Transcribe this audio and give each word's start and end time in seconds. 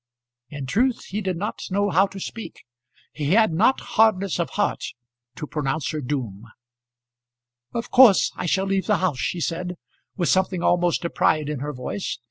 In 0.49 0.65
truth 0.65 1.03
he 1.09 1.21
did 1.21 1.37
not 1.37 1.61
know 1.69 1.91
how 1.91 2.07
to 2.07 2.19
speak. 2.19 2.63
He 3.13 3.33
had 3.33 3.53
not 3.53 3.79
hardness 3.81 4.39
of 4.39 4.49
heart 4.57 4.83
to 5.35 5.45
pronounce 5.45 5.91
her 5.91 6.01
doom. 6.01 6.45
"Of 7.71 7.91
course 7.91 8.31
I 8.35 8.47
shall 8.47 8.65
leave 8.65 8.87
the 8.87 8.97
house," 8.97 9.19
she 9.19 9.39
said, 9.39 9.77
with 10.17 10.29
something 10.29 10.63
almost 10.63 11.05
of 11.05 11.13
pride 11.13 11.49
in 11.49 11.59
her 11.59 11.71
voice. 11.71 12.17